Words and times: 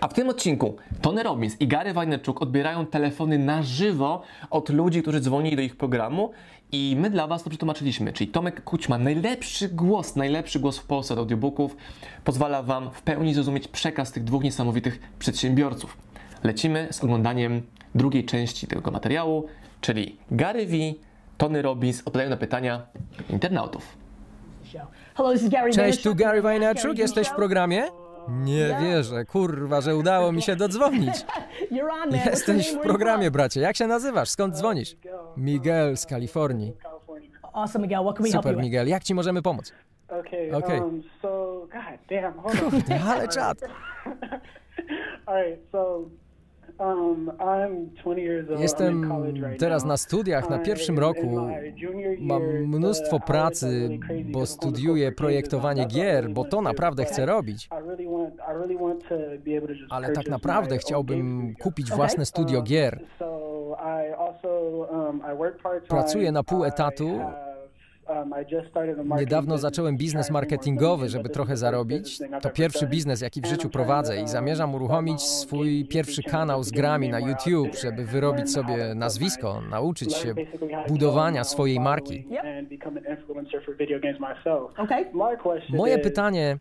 A 0.00 0.08
w 0.08 0.14
tym 0.14 0.28
odcinku 0.28 0.76
Tony 1.02 1.22
Robbins 1.22 1.60
i 1.60 1.68
Gary 1.68 1.92
Vaynerchuk 1.92 2.42
odbierają 2.42 2.86
telefony 2.86 3.38
na 3.38 3.62
żywo 3.62 4.22
od 4.50 4.68
ludzi, 4.68 5.02
którzy 5.02 5.20
dzwonili 5.20 5.56
do 5.56 5.62
ich 5.62 5.76
programu 5.76 6.30
i 6.72 6.96
my 6.98 7.10
dla 7.10 7.26
Was 7.26 7.42
to 7.42 7.50
przetłumaczyliśmy. 7.50 8.12
Czyli 8.12 8.30
Tomek 8.30 8.64
Kućma, 8.64 8.98
najlepszy 8.98 9.68
głos, 9.68 10.16
najlepszy 10.16 10.60
głos 10.60 10.78
w 10.78 10.84
Polsce 10.84 11.14
od 11.14 11.20
audiobooków, 11.20 11.76
pozwala 12.24 12.62
Wam 12.62 12.90
w 12.90 13.02
pełni 13.02 13.34
zrozumieć 13.34 13.68
przekaz 13.68 14.12
tych 14.12 14.24
dwóch 14.24 14.42
niesamowitych 14.42 15.00
przedsiębiorców. 15.18 15.96
Lecimy 16.44 16.88
z 16.90 17.04
oglądaniem 17.04 17.62
drugiej 17.94 18.24
części 18.24 18.66
tego 18.66 18.90
materiału, 18.90 19.46
czyli 19.80 20.16
Gary 20.30 20.66
V, 20.66 20.76
Tony 21.38 21.62
Robbins 21.62 22.00
odpowiadają 22.00 22.30
na 22.30 22.36
pytania 22.36 22.86
internautów. 23.30 23.96
Cześć, 25.72 26.02
tu 26.02 26.14
Gary 26.14 26.42
Vaynerchuk, 26.42 26.98
jesteś 26.98 27.28
w 27.28 27.34
programie? 27.34 28.07
Nie 28.28 28.76
wierzę, 28.80 29.24
kurwa, 29.24 29.80
że 29.80 29.96
udało 29.96 30.32
mi 30.32 30.42
się 30.42 30.56
dodzwonić. 30.56 31.26
Jesteś 32.26 32.74
w 32.74 32.78
programie, 32.78 33.30
bracie. 33.30 33.60
Jak 33.60 33.76
się 33.76 33.86
nazywasz? 33.86 34.30
Skąd 34.30 34.56
dzwonisz? 34.56 34.96
Miguel 35.36 35.96
z 35.96 36.06
Kalifornii. 36.06 36.72
Super? 38.32 38.56
Miguel. 38.56 38.88
Jak 38.88 39.04
ci 39.04 39.14
możemy 39.14 39.42
pomóc? 39.42 39.72
Okay. 40.08 40.56
Okay. 40.56 40.80
Um, 40.80 41.02
so, 41.22 41.66
god 41.72 41.98
damn, 42.10 42.32
hold 42.32 42.62
on. 42.62 43.08
Ale 43.08 43.28
czad. 43.36 43.58
Um, 46.78 47.32
I'm 47.40 47.86
20 48.04 48.22
years 48.22 48.48
old. 48.48 48.50
I'm 48.50 48.56
in 48.56 48.62
Jestem 48.62 49.12
teraz 49.58 49.84
na 49.84 49.96
studiach, 49.96 50.50
na 50.50 50.58
pierwszym 50.58 50.98
roku. 50.98 51.48
Mam 52.18 52.42
mnóstwo 52.42 53.20
pracy, 53.20 53.98
bo 54.24 54.46
studiuję 54.46 55.12
projektowanie 55.12 55.86
gier, 55.86 56.30
bo 56.30 56.44
to 56.44 56.62
naprawdę 56.62 57.04
chcę 57.04 57.26
robić. 57.26 57.68
Ale 59.90 60.12
tak 60.12 60.28
naprawdę 60.28 60.78
chciałbym 60.78 61.54
kupić 61.62 61.90
własne 61.90 62.26
studio 62.26 62.58
Um, 62.58 62.64
gier. 62.64 63.00
Um. 64.90 65.20
Pracuję 65.88 66.32
na 66.32 66.42
pół 66.42 66.64
etatu. 66.64 67.06
um, 68.08 68.34
Niedawno 69.18 69.58
zacząłem 69.58 69.96
biznes 69.96 70.30
marketingowy, 70.30 71.08
żeby 71.08 71.28
trochę 71.28 71.56
zarobić. 71.56 72.18
To 72.42 72.50
pierwszy 72.50 72.86
biznes, 72.86 73.20
jaki 73.20 73.40
w 73.40 73.46
życiu 73.46 73.68
prowadzę 73.70 74.22
i 74.22 74.28
zamierzam 74.28 74.74
uruchomić 74.74 75.22
swój 75.22 75.84
pierwszy 75.84 76.22
kanał 76.22 76.62
z 76.62 76.70
grami 76.70 77.08
na 77.08 77.20
YouTube, 77.20 77.76
żeby 77.82 78.04
wyrobić 78.04 78.52
sobie 78.52 78.94
nazwisko, 78.94 79.60
nauczyć 79.70 80.14
się 80.14 80.34
budowania 80.88 81.44
swojej 81.44 81.80
marki. 81.80 82.26
Moje 85.68 85.98
pytanie, 85.98 86.58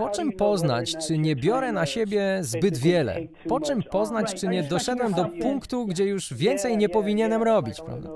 po 0.00 0.10
czym 0.10 0.32
poznać, 0.32 0.96
czy 1.06 1.18
nie 1.18 1.36
biorę 1.36 1.72
na 1.72 1.86
siebie 1.86 2.38
zbyt 2.40 2.78
wiele? 2.78 3.16
Po 3.48 3.60
czym 3.60 3.82
poznać, 3.82 4.34
czy 4.34 4.48
nie 4.48 4.62
doszedłem 4.62 5.12
do 5.12 5.24
punktu, 5.24 5.86
gdzie 5.86 6.04
już 6.04 6.34
więcej 6.34 6.76
nie 6.76 6.88
powinienem 6.88 7.42
robić, 7.42 7.80
prawda? 7.80 8.08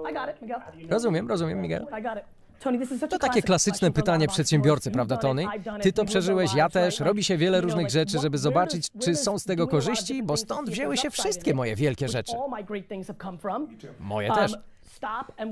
Rozumiem, 0.89 1.29
rozumiem, 1.29 1.61
Miguel. 1.61 1.87
To 3.11 3.19
takie 3.19 3.43
klasyczne 3.43 3.91
pytanie 3.91 4.29
przedsiębiorcy, 4.29 4.91
prawda 4.91 5.17
Tony? 5.17 5.45
Ty 5.83 5.93
to 5.93 6.05
przeżyłeś, 6.05 6.55
ja 6.55 6.69
też. 6.69 7.01
Robi 7.01 7.25
się 7.25 7.37
wiele 7.37 7.61
różnych 7.61 7.91
rzeczy, 7.91 8.19
żeby 8.19 8.39
zobaczyć, 8.39 8.89
czy 9.03 9.17
są 9.17 9.39
z 9.39 9.45
tego 9.45 9.69
korzyści, 9.69 10.23
bo 10.23 10.37
stąd 10.37 10.71
wzięły 10.71 10.97
się 10.97 11.11
wszystkie 11.11 11.55
moje 11.55 11.77
wielkie 11.77 12.09
rzeczy. 12.09 12.33
Moje 14.01 14.29
Um, 14.29 14.39
też. 14.39 14.53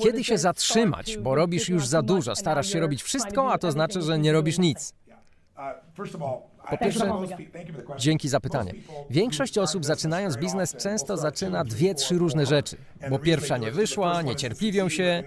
Kiedy 0.03 0.25
się 0.25 0.39
zatrzymać, 0.39 1.17
bo 1.17 1.35
robisz 1.35 1.69
już 1.69 1.87
za 1.87 2.03
dużo, 2.03 2.37
starasz 2.37 2.67
się 2.67 2.81
robić 2.81 3.03
wszystko, 3.03 3.53
a 3.53 3.59
to 3.59 3.73
znaczy, 3.73 4.03
że 4.03 4.19
nie 4.19 4.33
you 4.33 5.12
robisz 5.57 6.13
do. 6.13 6.19
nic. 6.19 6.43
Thanks 6.43 6.52
Po 6.71 6.79
pierwsze, 6.79 7.07
for 7.07 7.29
calling, 7.29 7.51
Dzięki 7.99 8.29
za 8.29 8.41
pytanie. 8.41 8.73
Większość 9.11 9.59
osób 9.59 9.85
zaczynając 9.85 10.37
biznes 10.37 10.77
często 10.77 11.17
zaczyna 11.17 11.65
dwie, 11.65 11.95
trzy 11.95 12.15
różne 12.19 12.47
rzeczy. 12.47 12.77
Bo 13.11 13.19
pierwsza 13.19 13.59
nie 13.59 13.71
wyszła, 13.71 14.23
niecierpliwią 14.23 14.89
się. 14.89 15.23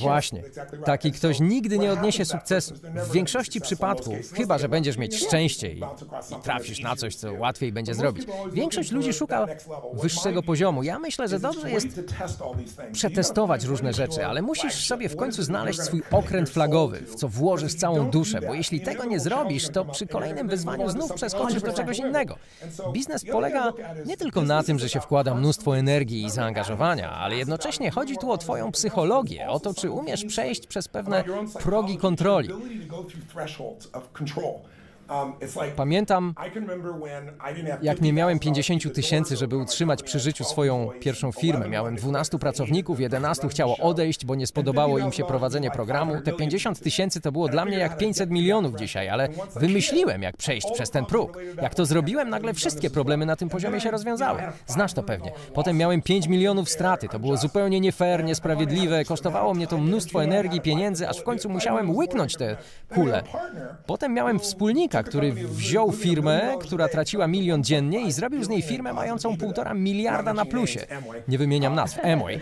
Właśnie. 0.00 0.42
Taki 0.84 1.12
ktoś 1.12 1.40
nigdy 1.40 1.78
nie 1.78 1.92
odniesie 1.92 2.24
sukcesu. 2.24 2.74
W 2.94 3.12
większości 3.12 3.60
przypadków, 3.60 4.14
chyba 4.32 4.58
że 4.58 4.68
będziesz 4.68 4.96
mieć 4.96 5.26
szczęście 5.26 5.72
i, 5.72 5.78
i 5.78 6.42
trafisz 6.42 6.80
na 6.80 6.96
coś, 6.96 7.16
co 7.16 7.32
łatwiej 7.32 7.72
będzie 7.72 7.94
zrobić. 7.94 8.26
Większość 8.52 8.92
ludzi 8.92 9.12
szuka 9.12 9.46
wyższego 9.92 10.42
poziomu. 10.42 10.82
Ja 10.82 10.98
myślę, 10.98 11.28
że 11.28 11.40
dobrze 11.40 11.70
jest 11.70 12.00
przetestować 12.92 13.64
różne 13.64 13.92
rzeczy, 13.92 14.26
ale 14.26 14.42
musisz 14.42 14.86
sobie 14.86 15.08
w 15.08 15.16
końcu 15.16 15.42
znaleźć 15.42 15.80
swój 15.80 16.02
okręt 16.10 16.50
flagowy, 16.50 17.00
w 17.00 17.14
co 17.14 17.28
włożysz 17.28 17.74
całą 17.74 18.10
duszę, 18.10 18.40
bo 18.40 18.54
jeśli 18.54 18.80
tego 18.80 19.04
nie 19.04 19.20
zrobisz, 19.20 19.68
to 19.68 19.84
przy 19.84 20.06
kolejnym 20.06 20.41
wyzwaniu 20.48 20.88
znów 20.88 21.12
przeskoczysz 21.12 21.62
do 21.62 21.72
czegoś 21.72 21.98
innego. 21.98 22.36
Biznes 22.92 23.24
polega 23.32 23.72
nie 24.06 24.16
tylko 24.16 24.42
na 24.42 24.62
tym, 24.62 24.78
że 24.78 24.88
się 24.88 25.00
wkłada 25.00 25.34
mnóstwo 25.34 25.78
energii 25.78 26.24
i 26.24 26.30
zaangażowania, 26.30 27.10
ale 27.10 27.36
jednocześnie 27.36 27.90
chodzi 27.90 28.16
tu 28.16 28.32
o 28.32 28.38
Twoją 28.38 28.72
psychologię, 28.72 29.48
o 29.48 29.60
to, 29.60 29.74
czy 29.74 29.90
umiesz 29.90 30.24
przejść 30.24 30.66
przez 30.66 30.88
pewne 30.88 31.24
progi 31.62 31.98
kontroli. 31.98 32.48
Pamiętam, 35.76 36.34
jak 37.82 38.00
nie 38.00 38.12
miałem 38.12 38.38
50 38.38 38.94
tysięcy, 38.94 39.36
żeby 39.36 39.56
utrzymać 39.56 40.02
przy 40.02 40.20
życiu 40.20 40.44
swoją 40.44 40.90
pierwszą 41.00 41.32
firmę. 41.32 41.68
Miałem 41.68 41.96
12 41.96 42.38
pracowników, 42.38 43.00
11 43.00 43.48
chciało 43.48 43.76
odejść, 43.76 44.24
bo 44.24 44.34
nie 44.34 44.46
spodobało 44.46 44.98
im 44.98 45.12
się 45.12 45.24
prowadzenie 45.24 45.70
programu. 45.70 46.20
Te 46.20 46.32
50 46.32 46.80
tysięcy 46.80 47.20
to 47.20 47.32
było 47.32 47.48
dla 47.48 47.64
mnie 47.64 47.78
jak 47.78 47.96
500 47.96 48.30
milionów 48.30 48.74
dzisiaj, 48.74 49.08
ale 49.08 49.28
wymyśliłem, 49.56 50.22
jak 50.22 50.36
przejść 50.36 50.66
przez 50.72 50.90
ten 50.90 51.06
próg. 51.06 51.38
Jak 51.62 51.74
to 51.74 51.86
zrobiłem, 51.86 52.30
nagle 52.30 52.54
wszystkie 52.54 52.90
problemy 52.90 53.26
na 53.26 53.36
tym 53.36 53.48
poziomie 53.48 53.80
się 53.80 53.90
rozwiązały. 53.90 54.40
Znasz 54.66 54.92
to 54.92 55.02
pewnie. 55.02 55.32
Potem 55.54 55.76
miałem 55.76 56.02
5 56.02 56.26
milionów 56.26 56.70
straty. 56.70 57.08
To 57.08 57.18
było 57.18 57.36
zupełnie 57.36 57.80
nie 57.80 57.92
fair, 57.92 58.24
niesprawiedliwe. 58.24 59.04
Kosztowało 59.04 59.54
mnie 59.54 59.66
to 59.66 59.78
mnóstwo 59.78 60.24
energii, 60.24 60.60
pieniędzy, 60.60 61.08
aż 61.08 61.18
w 61.18 61.22
końcu 61.22 61.48
musiałem 61.48 61.96
łyknąć 61.96 62.36
te 62.36 62.56
kule. 62.94 63.22
Potem 63.86 64.14
miałem 64.14 64.38
wspólnika, 64.38 65.01
który 65.04 65.32
wziął 65.32 65.92
firmę, 65.92 66.56
która 66.60 66.88
traciła 66.88 67.26
milion 67.26 67.64
dziennie 67.64 68.00
i 68.00 68.12
zrobił 68.12 68.44
z 68.44 68.48
niej 68.48 68.62
firmę 68.62 68.92
mającą 68.92 69.36
półtora 69.36 69.74
miliarda 69.74 70.34
na 70.34 70.44
plusie. 70.44 70.80
Nie 71.28 71.38
wymieniam 71.38 71.74
nazw, 71.74 71.98
Amway. 72.04 72.40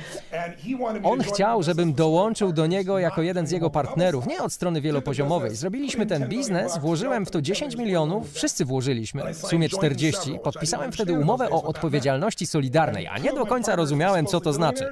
On 1.03 1.21
chciał, 1.21 1.63
żebym 1.63 1.93
dołączył 1.93 2.53
do 2.53 2.67
niego 2.67 2.99
jako 2.99 3.23
jeden 3.23 3.47
z 3.47 3.51
jego 3.51 3.71
partnerów, 3.71 4.27
nie 4.27 4.43
od 4.43 4.53
strony 4.53 4.81
wielopoziomowej. 4.81 5.57
Zrobiliśmy 5.57 6.07
ten 6.07 6.29
biznes, 6.29 6.79
włożyłem 6.79 7.27
w 7.27 7.31
to 7.31 7.43
10 7.43 7.77
milionów, 7.77 8.33
wszyscy 8.33 8.65
włożyliśmy, 8.65 9.35
w 9.35 9.37
sumie 9.37 9.69
40. 9.69 10.39
Podpisałem 10.43 10.93
wtedy 10.93 11.13
umowę 11.13 11.51
o 11.51 11.63
odpowiedzialności 11.63 12.47
solidarnej, 12.47 13.07
a 13.07 13.19
nie 13.19 13.33
do 13.33 13.47
końca 13.47 13.77
rozumiałem, 13.77 14.27
co 14.27 14.41
to 14.41 14.53
znaczy. 14.53 14.91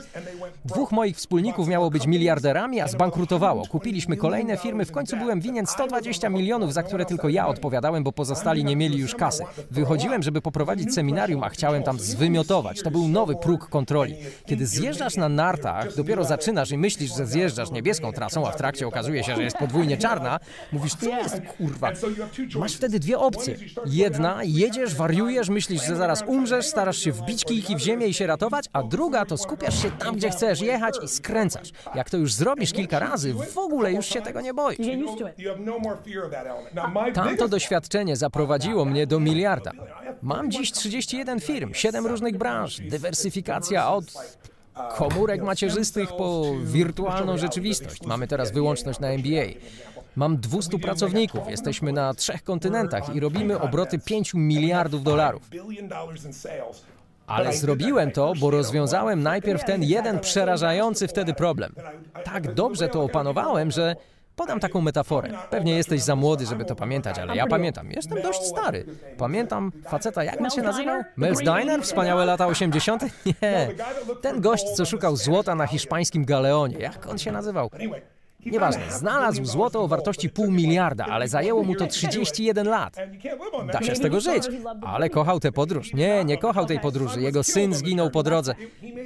Dwóch 0.64 0.92
moich 0.92 1.16
wspólników 1.16 1.68
miało 1.68 1.90
być 1.90 2.06
miliarderami, 2.06 2.80
a 2.80 2.88
zbankrutowało. 2.88 3.66
Kupiliśmy 3.66 4.16
kolejne 4.16 4.56
firmy, 4.56 4.84
w 4.84 4.92
końcu 4.92 5.16
byłem 5.16 5.40
winien 5.40 5.66
120 5.66 6.28
milionów, 6.28 6.72
za 6.72 6.82
które 6.82 7.04
tylko 7.04 7.28
ja 7.28 7.46
odpowiadałem, 7.46 7.57
bo 8.02 8.12
pozostali 8.12 8.64
nie 8.64 8.76
mieli 8.76 8.98
już 8.98 9.14
kasy. 9.14 9.44
Wychodziłem, 9.70 10.22
żeby 10.22 10.42
poprowadzić 10.42 10.94
seminarium, 10.94 11.44
a 11.44 11.48
chciałem 11.48 11.82
tam 11.82 11.98
zwymiotować. 11.98 12.82
To 12.82 12.91
był 12.91 13.08
nowy 13.08 13.36
próg 13.36 13.69
kontroli. 13.69 14.14
Kiedy 14.46 14.66
zjeżdżasz 14.66 15.16
na 15.16 15.28
nartach, 15.28 15.97
dopiero 15.97 16.24
zaczynasz 16.24 16.70
i 16.70 16.78
myślisz, 16.78 17.16
że 17.16 17.26
zjeżdżasz 17.26 17.70
niebieską 17.70 18.12
trasą, 18.12 18.48
a 18.48 18.50
w 18.50 18.56
trakcie 18.56 18.86
okazuje 18.86 19.24
się, 19.24 19.36
że 19.36 19.42
jest 19.42 19.56
podwójnie 19.56 19.97
czarna, 19.97 20.41
mówisz, 20.72 20.94
co 20.94 21.08
jest 21.08 21.41
kurwa? 21.58 21.91
Masz 22.58 22.74
wtedy 22.74 22.98
dwie 22.98 23.18
opcje. 23.18 23.56
Jedna, 23.86 24.41
jedziesz, 24.44 24.94
wariujesz, 24.94 25.48
myślisz, 25.48 25.86
że 25.86 25.97
zaraz 25.97 26.22
umrzesz, 26.27 26.66
starasz 26.66 26.98
się 26.98 27.12
wbić 27.12 27.44
kijki 27.44 27.77
w 27.77 27.78
ziemię 27.78 28.06
i 28.06 28.15
się 28.15 28.27
ratować, 28.27 28.65
a 28.72 28.83
druga 28.83 29.24
to 29.24 29.36
skupiasz 29.36 29.83
się 29.83 29.91
tam, 29.91 30.16
gdzie 30.16 30.30
chcesz 30.30 30.60
jechać 30.60 30.94
i 31.04 31.09
skręcasz. 31.09 31.72
Jak 31.94 32.10
to 32.10 32.16
już 32.16 32.34
zrobisz 32.34 32.72
kilka 32.72 32.98
razy, 32.98 33.34
w 33.34 33.59
ogóle 33.59 33.92
już 33.92 34.06
się 34.06 34.22
tego 34.22 34.41
nie 34.41 34.54
boisz. 34.54 34.78
Get 34.78 34.98
used 37.37 37.37
to 37.38 37.48
doświadczenie 37.48 38.16
zaprowadziło 38.16 38.84
mnie 38.84 39.06
do 39.06 39.20
miliarda. 39.20 39.70
Mam 40.22 40.50
dziś 40.50 40.72
31 40.72 41.40
firm, 41.40 41.74
7 41.74 42.06
różnych 42.06 42.38
branż, 42.38 42.80
dywersyfikacja 42.80 43.90
od 43.90 44.04
komórek 44.96 45.42
macierzystych 45.42 46.08
po 46.08 46.42
wirtualną 46.62 47.38
rzeczywistość. 47.38 48.02
Mamy 48.02 48.28
teraz 48.28 48.52
wyłączność 48.52 49.00
na 49.00 49.08
MBA. 49.08 49.46
Mam 50.16 50.36
200 50.36 50.78
pracowników, 50.78 51.50
jesteśmy 51.50 51.92
na 51.92 52.14
trzech 52.14 52.42
kontynentach 52.42 53.16
i 53.16 53.20
robimy 53.20 53.60
obroty 53.60 53.98
5 53.98 54.34
miliardów 54.34 55.02
dolarów. 55.02 55.42
Ale 57.26 57.52
zrobiłem 57.52 58.10
to, 58.10 58.32
bo 58.40 58.50
rozwiązałem 58.50 59.22
najpierw 59.22 59.64
ten 59.64 59.82
jeden 59.82 60.20
przerażający 60.20 61.08
wtedy 61.08 61.34
problem. 61.34 61.74
Tak 62.24 62.54
dobrze 62.54 62.88
to 62.88 63.02
opanowałem, 63.02 63.70
że 63.70 63.96
Podam 64.38 64.60
taką 64.60 64.80
metaforę. 64.80 65.30
Pewnie 65.50 65.76
jesteś 65.76 66.02
za 66.02 66.16
młody, 66.16 66.46
żeby 66.46 66.64
to 66.64 66.76
pamiętać, 66.76 67.18
ale 67.18 67.36
ja 67.36 67.46
pamiętam. 67.46 67.90
Jestem 67.90 68.22
dość 68.22 68.42
stary. 68.42 68.84
Pamiętam 69.16 69.72
faceta, 69.88 70.24
jak 70.24 70.40
on 70.40 70.50
się 70.50 70.62
nazywał? 70.62 71.02
Mel's 71.18 71.38
Diner? 71.38 71.82
Wspaniałe 71.82 72.24
lata 72.24 72.46
80. 72.46 73.02
Nie. 73.42 73.68
Ten 74.22 74.40
gość, 74.40 74.64
co 74.64 74.86
szukał 74.86 75.16
złota 75.16 75.54
na 75.54 75.66
hiszpańskim 75.66 76.24
galeonie. 76.24 76.78
Jak 76.78 77.06
on 77.06 77.18
się 77.18 77.32
nazywał? 77.32 77.70
Nieważne, 78.53 78.83
znalazł 78.91 79.45
złoto 79.45 79.83
o 79.83 79.89
wartości 79.89 80.30
pół 80.30 80.50
miliarda, 80.50 81.04
ale 81.04 81.28
zajęło 81.28 81.62
mu 81.62 81.74
to 81.74 81.86
31 81.86 82.68
lat. 82.68 82.97
Da 83.72 83.83
się 83.83 83.95
z 83.95 84.00
tego 84.00 84.21
żyć, 84.21 84.42
ale 84.83 85.10
kochał 85.10 85.41
tę 85.41 85.53
podróż. 85.53 85.95
Nie, 85.95 86.24
nie 86.24 86.39
kochał 86.39 86.66
tej 86.66 86.80
podróży. 86.80 87.21
Jego 87.21 87.42
syn 87.42 87.74
zginął 87.74 88.10
po 88.10 88.22
drodze. 88.22 88.54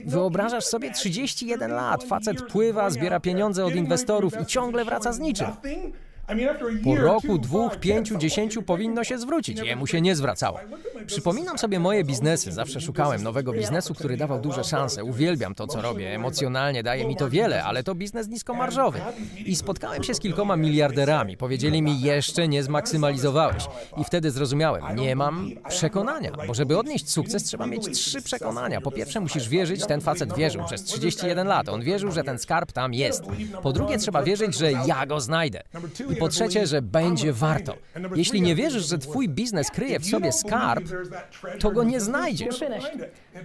Wyobrażasz 0.06 0.65
sobie 0.65 0.91
31 0.91 1.71
lat, 1.71 2.05
facet 2.05 2.43
pływa, 2.43 2.91
zbiera 2.91 3.21
pieniądze 3.21 3.65
od 3.65 3.75
inwestorów 3.75 4.41
i 4.43 4.47
ciągle 4.47 4.85
wraca 4.85 5.12
z 5.12 5.19
niczym. 5.19 5.47
Po 6.84 6.96
roku, 6.96 7.38
dwóch, 7.38 7.76
pięciu, 7.76 8.19
dziesięciu 8.19 8.62
powinno 8.62 9.05
się 9.05 9.19
zwrócić. 9.19 9.58
Jemu 9.58 9.87
się 9.87 10.00
nie 10.00 10.17
zwracało. 10.17 10.58
Przypominam 11.06 11.58
sobie 11.58 11.81
moje 11.81 12.05
biznesy. 12.05 12.52
Zawsze 12.52 12.81
szukałem 12.81 13.23
nowego 13.23 13.52
biznesu, 13.52 13.94
który 13.94 14.17
dawał 14.17 14.40
duże 14.40 14.64
szanse. 14.64 15.05
Uwielbiam 15.05 15.55
to, 15.55 15.67
co 15.67 15.82
robię. 15.82 16.14
Emocjonalnie 16.14 16.82
daje 16.82 17.05
mi 17.08 17.17
to 17.17 17.31
wiele, 17.31 17.64
ale 17.64 17.82
to 17.82 17.94
biznes 17.94 18.29
niskomarżowy. 18.29 19.00
I 19.46 19.56
spotkałem 19.56 20.05
się 20.05 20.14
z 20.14 20.20
kilkoma 20.20 20.56
miliarderami. 20.56 21.37
Powiedzieli 21.37 21.82
mi, 21.82 22.00
jeszcze 22.00 22.49
nie 22.49 22.62
zmaksymalizowałeś. 22.62 23.64
I 23.96 24.05
wtedy 24.05 24.31
zrozumiałem, 24.31 24.96
nie 24.96 25.17
mam 25.17 25.50
przekonania. 25.69 26.32
Bo 26.46 26.55
żeby 26.55 26.79
odnieść 26.79 27.11
sukces, 27.11 27.44
trzeba 27.44 27.67
mieć 27.67 27.90
trzy 27.90 28.23
przekonania. 28.23 28.81
Po 28.81 28.90
pierwsze, 28.90 29.20
musisz 29.20 29.49
wierzyć, 29.49 29.87
ten 29.87 30.00
facet 30.00 30.37
wierzył 30.37 30.64
przez 30.64 30.84
31 30.84 31.46
lat. 31.46 31.69
On 31.69 31.82
wierzył, 31.82 32.12
że 32.12 32.25
ten 32.25 32.38
skarb 32.38 32.73
tam 32.73 32.94
jest. 32.94 33.23
Po 33.62 33.73
drugie, 33.73 33.99
trzeba 33.99 34.23
wierzyć, 34.23 34.58
że 34.58 34.73
ja 34.73 35.06
go 35.06 35.20
znajdę. 35.20 35.62
I 36.11 36.17
po 36.23 36.29
trzecie, 36.29 36.67
że 36.67 36.83
będzie 36.83 37.33
warto. 37.33 37.75
Jeśli 38.15 38.43
nie 38.43 38.55
wierzysz, 38.55 38.89
że 38.89 38.99
twój 38.99 39.29
biznes 39.29 39.71
kryje 39.71 40.01
w 40.01 40.07
sobie 40.07 40.33
skarb, 40.33 40.85
to 41.59 41.71
go 41.71 41.85
nie 41.85 42.01
znajdziesz. 42.01 42.61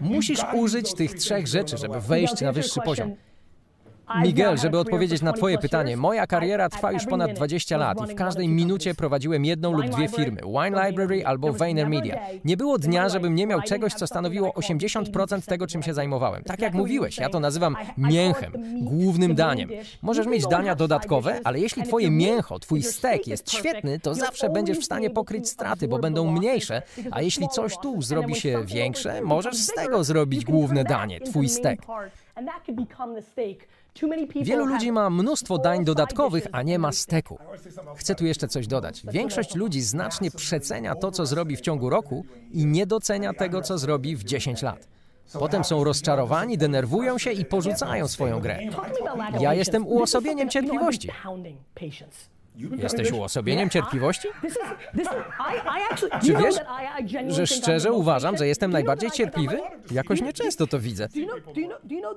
Musisz 0.02 0.40
użyć 0.54 0.94
tych 0.94 1.14
trzech 1.14 1.48
rzeczy, 1.48 1.78
żeby 1.78 2.02
wejść 2.02 2.42
na 2.42 2.52
wyższy 2.52 2.80
poziom. 2.86 3.16
Miguel, 4.16 4.58
żeby 4.58 4.80
odpowiedzieć 4.80 5.22
na 5.22 5.34
Twoje 5.34 5.58
pytanie, 5.58 5.98
moja 5.98 6.28
kariera 6.28 6.70
trwa 6.70 6.92
już 6.92 7.06
ponad 7.06 7.34
20 7.34 7.78
lat 7.78 7.98
i 8.10 8.12
w 8.12 8.16
każdej 8.16 8.48
minucie 8.48 8.96
prowadziłem 8.96 9.46
jedną 9.46 9.72
lub 9.72 9.90
dwie 9.90 10.08
firmy, 10.08 10.42
Wine 10.42 10.88
Library 10.88 11.26
albo 11.26 11.54
VaynerMedia. 11.54 12.20
Nie 12.46 12.58
było 12.58 12.78
dnia, 12.78 13.10
żebym 13.10 13.36
nie 13.36 13.48
miał 13.48 13.62
czegoś, 13.62 13.94
co 13.94 14.08
stanowiło 14.08 14.50
80% 14.50 15.42
tego, 15.42 15.68
czym 15.68 15.84
się 15.84 15.94
zajmowałem. 15.94 16.44
Tak 16.44 16.62
jak 16.62 16.74
mówiłeś, 16.74 17.18
ja 17.18 17.30
to 17.30 17.40
nazywam 17.40 17.76
mięchem, 17.98 18.54
głównym 18.82 19.36
daniem. 19.36 19.70
Możesz 20.02 20.28
mieć 20.28 20.48
dania 20.48 20.76
dodatkowe, 20.76 21.40
ale 21.44 21.60
jeśli 21.60 21.84
Twoje 21.84 22.12
mięcho, 22.12 22.60
Twój 22.60 22.84
stek 22.84 23.28
jest 23.28 23.52
świetny, 23.52 24.00
to 24.00 24.14
zawsze 24.14 24.50
będziesz 24.50 24.80
w 24.80 24.86
stanie 24.86 25.10
pokryć 25.10 25.50
straty, 25.50 25.88
bo 25.88 26.00
będą 26.00 26.32
mniejsze, 26.32 26.82
a 27.12 27.22
jeśli 27.22 27.50
coś 27.50 27.78
tu 27.78 28.02
zrobi 28.02 28.36
się 28.36 28.66
większe, 28.66 29.22
możesz 29.22 29.56
z 29.56 29.74
tego 29.74 30.04
zrobić 30.04 30.46
główne 30.46 30.84
danie, 30.84 31.20
Twój 31.20 31.50
stek. 31.50 31.82
Wielu 34.44 34.66
ludzi 34.66 34.92
ma 34.92 35.10
mnóstwo 35.10 35.58
dań 35.58 35.86
dodatkowych, 35.86 36.48
a 36.52 36.64
nie 36.64 36.80
ma 36.80 36.92
steku. 36.92 37.38
Chcę 37.96 38.16
tu 38.16 38.26
jeszcze 38.26 38.48
coś 38.48 38.68
dodać. 38.68 39.04
Większość 39.12 39.56
ludzi 39.56 39.82
znacznie 39.82 40.32
przecenia 40.32 40.96
to, 40.96 41.12
co 41.12 41.26
zrobi 41.26 41.56
w 41.56 41.62
ciągu 41.62 41.90
roku 41.90 42.26
i 42.52 42.66
nie 42.66 42.88
docenia 42.88 43.34
tego, 43.34 43.62
co 43.62 43.78
zrobi 43.78 44.16
w 44.16 44.24
10 44.24 44.62
lat. 44.62 44.88
Potem 45.34 45.64
są 45.64 45.84
rozczarowani, 45.84 46.58
denerwują 46.58 47.18
się 47.18 47.32
i 47.32 47.46
porzucają 47.46 48.08
swoją 48.08 48.40
grę. 48.40 48.60
Ja 49.40 49.54
jestem 49.54 49.88
uosobieniem 49.88 50.50
cierpliwości. 50.50 51.10
Jesteś 52.58 53.12
uosobieniem 53.12 53.70
cierpliwości? 53.70 54.28
Czy 56.26 56.34
wiesz, 56.34 56.56
że 57.28 57.48
szczerze 57.48 57.92
uważam, 57.92 58.38
że 58.38 58.48
jestem 58.48 58.72
najbardziej 58.72 59.12
cierpliwy? 59.12 59.60
Jakoś 59.92 60.22
nieczęsto 60.22 60.68
to 60.68 60.80
widzę. 60.80 61.08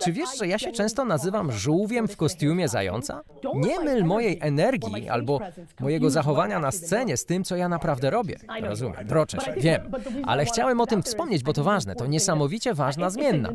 Czy 0.01 0.13
wiesz, 0.13 0.39
że 0.39 0.47
ja 0.49 0.59
się 0.59 0.73
często 0.73 1.05
nazywam 1.05 1.53
żółwiem 1.53 2.09
w 2.09 2.17
kostiumie 2.17 2.69
zająca? 2.69 3.23
Nie 3.55 3.81
myl 3.81 4.05
mojej 4.05 4.39
energii 4.41 5.09
albo 5.09 5.41
mojego 5.81 6.11
zachowania 6.11 6.59
na 6.59 6.71
scenie 6.71 7.17
z 7.17 7.25
tym, 7.25 7.45
co 7.45 7.57
ja 7.57 7.69
naprawdę 7.69 8.11
robię. 8.11 8.37
Rozumiem, 8.63 9.07
broczesz, 9.07 9.45
wiem. 9.57 9.91
Ale 10.25 10.45
chciałem 10.45 10.81
o 10.81 10.87
tym 10.87 11.03
wspomnieć, 11.03 11.43
bo 11.43 11.53
to 11.53 11.65
ważne. 11.65 11.95
To 11.95 12.07
niesamowicie 12.07 12.75
ważna 12.75 13.11
zmienna. 13.11 13.53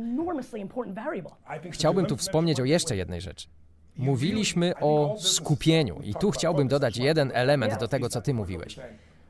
Chciałbym 1.72 2.06
tu 2.06 2.18
wspomnieć 2.18 2.60
o 2.60 2.66
jeszcze 2.66 2.96
jednej 2.96 3.22
rzeczy. 3.22 3.48
Mówiliśmy 3.98 4.74
o 4.82 5.16
skupieniu 5.20 6.00
i 6.04 6.16
tu 6.16 6.32
chciałbym 6.32 6.68
dodać 6.68 6.98
jeden 6.98 7.32
element 7.34 7.80
do 7.80 7.88
tego, 7.88 8.10
co 8.10 8.22
ty 8.22 8.34
mówiłeś. 8.34 8.80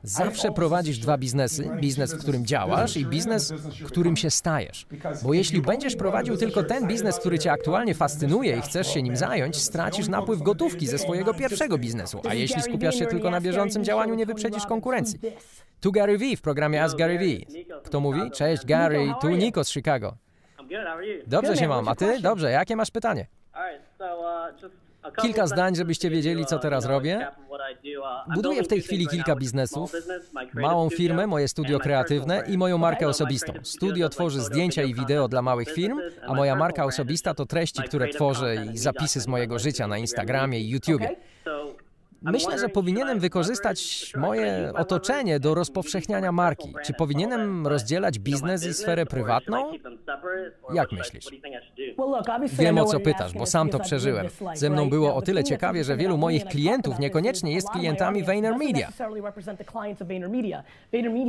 Zawsze 0.02 0.52
prowadzisz 0.52 0.98
dwa 0.98 1.18
biznesy, 1.18 1.70
biznes, 1.80 2.14
w 2.14 2.18
którym 2.18 2.46
działasz 2.46 2.96
i 2.96 3.06
biznes, 3.06 3.52
którym 3.86 4.16
się 4.16 4.30
stajesz. 4.30 4.86
Bo 5.22 5.34
jeśli 5.34 5.62
będziesz 5.62 5.96
prowadził 5.96 6.36
tylko 6.36 6.62
ten 6.62 6.86
biznes, 6.86 7.18
który 7.18 7.38
cię 7.38 7.52
aktualnie 7.52 7.94
fascynuje 7.94 8.56
i 8.56 8.60
chcesz 8.60 8.94
się 8.94 9.02
nim 9.02 9.16
zająć, 9.16 9.56
stracisz 9.56 10.08
napływ 10.08 10.42
gotówki 10.42 10.86
ze 10.86 10.98
swojego 10.98 11.34
pierwszego 11.34 11.78
biznesu, 11.78 12.20
a 12.28 12.34
jeśli 12.34 12.62
skupiasz 12.62 12.94
się 12.94 13.06
tylko 13.06 13.30
na 13.30 13.40
bieżącym 13.40 13.84
działaniu, 13.84 14.14
nie 14.14 14.26
wyprzedzisz 14.26 14.66
konkurencji. 14.66 15.18
Tu 15.80 15.92
Gary 15.92 16.18
V 16.18 16.36
w 16.36 16.40
programie 16.40 16.82
Ask 16.82 16.98
Gary 16.98 17.18
V. 17.18 17.24
Kto 17.84 18.00
mówi? 18.00 18.30
Cześć 18.30 18.66
Gary, 18.66 19.12
tu 19.20 19.28
Nico 19.28 19.64
z 19.64 19.70
Chicago. 19.70 20.16
Dobrze 21.26 21.56
się 21.56 21.68
mam, 21.68 21.88
a 21.88 21.94
ty? 21.94 22.20
Dobrze, 22.20 22.50
jakie 22.50 22.76
masz 22.76 22.90
pytanie? 22.90 23.26
Kilka 25.22 25.46
zdań, 25.46 25.76
żebyście 25.76 26.10
wiedzieli, 26.10 26.46
co 26.46 26.58
teraz 26.58 26.84
robię. 26.84 27.26
Buduję 28.34 28.62
w 28.62 28.68
tej 28.68 28.82
chwili 28.82 29.06
kilka 29.06 29.36
biznesów. 29.36 29.92
Małą 30.54 30.90
firmę, 30.90 31.26
moje 31.26 31.48
studio 31.48 31.78
kreatywne 31.78 32.44
i 32.48 32.58
moją 32.58 32.78
markę 32.78 33.08
osobistą. 33.08 33.52
Studio 33.62 34.08
tworzy 34.08 34.40
zdjęcia 34.40 34.82
i 34.82 34.94
wideo 34.94 35.28
dla 35.28 35.42
małych 35.42 35.68
firm, 35.72 36.00
a 36.26 36.34
moja 36.34 36.56
marka 36.56 36.84
osobista 36.84 37.34
to 37.34 37.46
treści, 37.46 37.82
które 37.82 38.08
tworzę 38.08 38.56
i 38.74 38.78
zapisy 38.78 39.20
z 39.20 39.26
mojego 39.26 39.58
życia 39.58 39.86
na 39.86 39.98
Instagramie 39.98 40.60
i 40.60 40.70
YouTubie. 40.70 41.16
Myślę, 42.22 42.58
że 42.58 42.68
powinienem 42.68 43.20
wykorzystać 43.20 44.12
moje 44.16 44.72
otoczenie 44.74 45.40
do 45.40 45.54
rozpowszechniania 45.54 46.32
marki. 46.32 46.74
Czy 46.84 46.92
powinienem 46.94 47.66
rozdzielać 47.66 48.18
biznes 48.18 48.66
i 48.66 48.74
sferę 48.74 49.06
prywatną? 49.06 49.72
Jak 50.74 50.92
myślisz? 50.92 51.26
Wiem 52.52 52.78
o 52.78 52.84
co 52.84 53.00
pytasz, 53.00 53.32
bo 53.32 53.46
sam 53.46 53.68
to 53.68 53.78
przeżyłem. 53.78 54.26
Ze 54.54 54.70
mną 54.70 54.90
było 54.90 55.14
o 55.14 55.22
tyle 55.22 55.44
ciekawie, 55.44 55.84
że 55.84 55.96
wielu 55.96 56.18
moich 56.18 56.44
klientów 56.44 56.98
niekoniecznie 56.98 57.52
jest 57.52 57.70
klientami 57.70 58.24
VaynerMedia. 58.24 58.92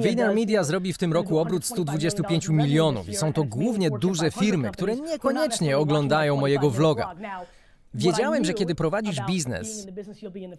VaynerMedia 0.03 0.63
zrobi 0.63 0.93
w 0.93 0.97
tym 0.97 1.13
roku 1.13 1.39
obrót 1.39 1.65
125 1.65 2.49
milionów 2.49 3.09
i 3.09 3.15
są 3.15 3.33
to 3.33 3.43
głównie 3.43 3.89
duże 3.91 4.31
firmy, 4.31 4.71
które 4.71 4.95
niekoniecznie 4.95 5.77
oglądają 5.77 6.35
mojego 6.35 6.69
vloga. 6.69 7.15
Wiedziałem, 7.93 8.45
że 8.45 8.53
kiedy 8.53 8.75
prowadzisz 8.75 9.17
biznes 9.27 9.87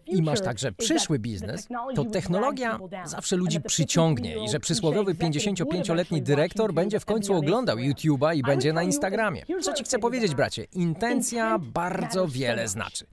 i 0.06 0.22
masz 0.22 0.40
także 0.40 0.72
przyszły 0.72 1.18
biznes, 1.18 1.68
to 1.94 2.04
technologia 2.04 2.78
zawsze 3.04 3.36
ludzi 3.36 3.60
przyciągnie 3.60 4.44
i 4.44 4.48
że 4.48 4.60
przysłowiowy 4.60 5.14
55-letni 5.14 6.22
dyrektor 6.22 6.74
będzie 6.74 7.00
w 7.00 7.04
końcu 7.04 7.34
oglądał 7.34 7.76
YouTube'a 7.76 8.36
i 8.36 8.42
będzie 8.42 8.72
na 8.72 8.82
Instagramie. 8.82 9.42
Co 9.60 9.72
ci 9.72 9.84
chcę 9.84 9.98
powiedzieć, 9.98 10.34
bracie? 10.34 10.64
Intencja 10.72 11.58
bardzo 11.58 12.28
wiele 12.28 12.68
znaczy. 12.68 13.06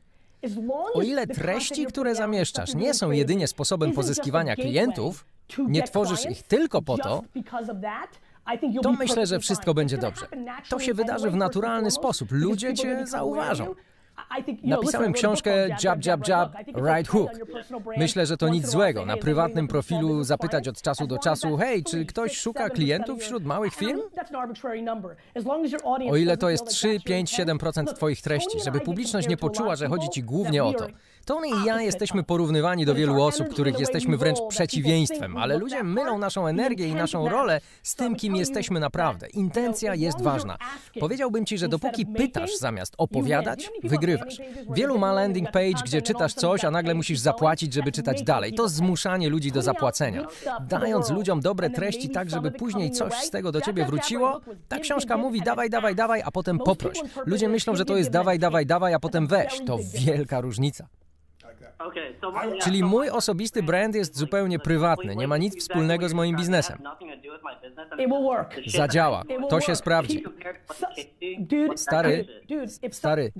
O 0.93 1.01
ile 1.01 1.27
treści, 1.27 1.85
które 1.85 2.15
zamieszczasz, 2.15 2.75
nie 2.75 2.93
są 2.93 3.11
jedynie 3.11 3.47
sposobem 3.47 3.91
pozyskiwania 3.91 4.55
klientów, 4.55 5.25
nie 5.67 5.83
tworzysz 5.83 6.25
ich 6.25 6.43
tylko 6.43 6.81
po 6.81 6.97
to, 6.97 7.23
to 8.83 8.91
myślę, 8.91 9.25
że 9.25 9.39
wszystko 9.39 9.73
będzie 9.73 9.97
dobrze. 9.97 10.27
To 10.69 10.79
się 10.79 10.93
wydarzy 10.93 11.29
w 11.29 11.35
naturalny 11.35 11.91
sposób. 11.91 12.31
Ludzie 12.31 12.73
cię 12.73 13.07
zauważą. 13.07 13.75
Napisałem 14.63 15.13
książkę 15.13 15.67
Jab, 15.83 16.05
Jab, 16.05 16.27
Jab, 16.27 16.53
Right 16.75 17.07
Hook. 17.07 17.31
Myślę, 17.97 18.25
że 18.25 18.37
to 18.37 18.49
nic 18.49 18.67
złego. 18.67 19.05
Na 19.05 19.17
prywatnym 19.17 19.67
profilu 19.67 20.23
zapytać 20.23 20.67
od 20.67 20.81
czasu 20.81 21.07
do 21.07 21.17
czasu, 21.17 21.57
hej, 21.57 21.83
czy 21.83 22.05
ktoś 22.05 22.37
szuka 22.37 22.69
klientów 22.69 23.19
wśród 23.19 23.45
małych 23.45 23.75
firm? 23.75 23.99
O 26.09 26.15
ile 26.15 26.37
to 26.37 26.49
jest 26.49 26.67
3, 26.67 26.99
5, 27.05 27.39
7% 27.39 27.93
Twoich 27.93 28.21
treści, 28.21 28.59
żeby 28.65 28.79
publiczność 28.79 29.27
nie 29.27 29.37
poczuła, 29.37 29.75
że 29.75 29.87
chodzi 29.87 30.09
Ci 30.09 30.23
głównie 30.23 30.63
o 30.63 30.73
to. 30.73 30.87
Tony 31.25 31.47
i 31.47 31.65
ja 31.65 31.81
jesteśmy 31.81 32.23
porównywani 32.23 32.85
do 32.85 32.95
wielu 32.95 33.21
osób, 33.21 33.49
których 33.49 33.79
jesteśmy 33.79 34.17
wręcz 34.17 34.39
przeciwieństwem, 34.49 35.37
ale 35.37 35.57
ludzie 35.57 35.83
mylą 35.83 36.17
naszą 36.17 36.47
energię 36.47 36.87
i 36.87 36.95
naszą 36.95 37.29
rolę 37.29 37.61
z 37.83 37.95
tym, 37.95 38.15
kim 38.15 38.35
jesteśmy 38.35 38.79
naprawdę. 38.79 39.27
Intencja 39.27 39.95
jest 39.95 40.21
ważna. 40.21 40.57
Powiedziałbym 40.99 41.45
Ci, 41.45 41.57
że 41.57 41.67
dopóki 41.67 42.05
pytasz 42.05 42.57
zamiast 42.57 42.93
opowiadać, 42.97 43.69
wygrywasz. 43.83 44.37
Wielu 44.69 44.97
ma 44.97 45.13
landing 45.13 45.51
page, 45.51 45.83
gdzie 45.85 46.01
czytasz 46.01 46.33
coś, 46.33 46.65
a 46.65 46.71
nagle 46.71 46.93
musisz 46.93 47.19
zapłacić, 47.19 47.73
żeby 47.73 47.91
czytać 47.91 48.23
dalej. 48.23 48.53
To 48.53 48.69
zmuszanie 48.69 49.29
ludzi 49.29 49.51
do 49.51 49.61
zapłacenia. 49.61 50.25
Dając 50.69 51.09
ludziom 51.09 51.41
dobre 51.41 51.69
treści 51.69 52.09
tak, 52.09 52.29
żeby 52.29 52.51
później 52.51 52.91
coś 52.91 53.13
z 53.13 53.29
tego 53.29 53.51
do 53.51 53.61
Ciebie 53.61 53.85
wróciło, 53.85 54.41
ta 54.67 54.79
książka 54.79 55.17
mówi 55.17 55.41
dawaj, 55.41 55.69
dawaj, 55.69 55.95
dawaj, 55.95 56.21
a 56.25 56.31
potem 56.31 56.59
poproś. 56.59 56.97
Ludzie 57.25 57.49
myślą, 57.49 57.75
że 57.75 57.85
to 57.85 57.97
jest 57.97 58.09
dawaj, 58.09 58.39
dawaj, 58.39 58.65
dawaj, 58.65 58.93
a 58.93 58.99
potem 58.99 59.27
weź. 59.27 59.61
To 59.65 59.77
wielka 59.93 60.41
różnica. 60.41 60.87
Czyli 62.63 62.83
mój 62.83 63.09
osobisty 63.09 63.63
brand 63.63 63.95
jest 63.95 64.17
zupełnie 64.17 64.59
prywatny, 64.59 65.15
nie 65.15 65.27
ma 65.27 65.37
nic 65.37 65.59
wspólnego 65.59 66.09
z 66.09 66.13
moim 66.13 66.35
biznesem. 66.35 66.77
Zadziała. 68.67 69.23
To 69.49 69.61
się 69.61 69.75
sprawdzi. 69.75 70.23
Stary, 71.75 72.25
Stary, 72.91 73.31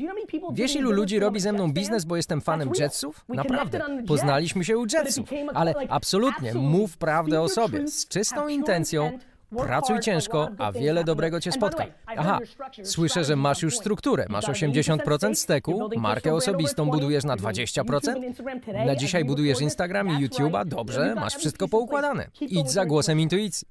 Wiesz 0.53 0.75
ilu 0.75 0.91
ludzi 0.91 1.19
robi 1.19 1.39
ze 1.39 1.53
mną 1.53 1.74
biznes, 1.74 2.05
bo 2.05 2.15
jestem 2.15 2.41
fanem. 2.41 2.69
Jetsów? 2.79 3.25
Naprawdę. 3.29 3.79
Poznaliśmy 4.07 4.63
się 4.63 4.77
u 4.77 4.86
Jetsów. 4.93 5.29
Ale 5.53 5.74
absolutnie, 5.89 6.53
mów 6.53 6.98
prawdę 6.98 7.41
o 7.41 7.50
sobie. 7.50 7.88
Z 7.88 8.07
czystą 8.07 8.48
intencją, 8.48 9.19
pracuj 9.55 10.00
ciężko, 10.00 10.50
a 10.57 10.71
wiele 10.71 11.03
dobrego 11.03 11.39
cię 11.39 11.51
spotka. 11.51 11.85
Aha, 12.05 12.39
słyszę, 12.83 13.24
że 13.24 13.35
masz 13.35 13.62
już 13.62 13.77
strukturę. 13.77 14.25
Masz 14.29 14.45
got 14.45 14.55
80% 14.55 15.35
steku, 15.35 15.89
markę 15.97 16.33
osobistą 16.33 16.83
over 16.83 16.91
20, 16.91 17.01
budujesz 17.01 17.24
na 17.24 17.35
you're 17.35 17.41
doing 17.41 17.69
20%. 17.69 17.83
YouTube 17.93 18.17
and 18.17 18.24
Instagram 18.24 18.62
today 18.62 18.85
Na 18.85 18.95
dzisiaj 18.95 19.25
budujesz. 19.25 19.62
Instagram 19.62 20.09
i 20.09 20.27
YouTube'a, 20.27 20.65
dobrze, 20.65 21.15
masz 21.15 21.35
wszystko 21.35 21.67
poukładane. 21.67 22.27
Idź 22.41 22.71
za 22.71 22.85
głosem 22.85 23.19
intuicji. 23.19 23.67